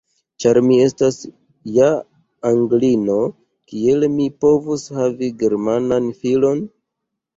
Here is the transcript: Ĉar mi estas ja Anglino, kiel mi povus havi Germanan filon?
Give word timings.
Ĉar 0.43 0.57
mi 0.67 0.77
estas 0.85 1.17
ja 1.75 1.89
Anglino, 2.51 3.17
kiel 3.73 4.07
mi 4.15 4.27
povus 4.47 4.87
havi 4.99 5.31
Germanan 5.45 6.09
filon? 6.23 6.65